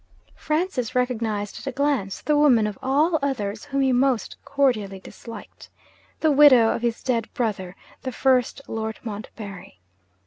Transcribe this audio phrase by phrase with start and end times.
[0.35, 5.69] Francis recognised at a glance the woman of all others whom he most cordially disliked
[6.21, 9.79] the widow of his dead brother, the first Lord Montbarry.